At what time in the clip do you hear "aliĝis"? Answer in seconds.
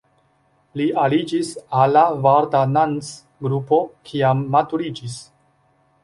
1.01-1.49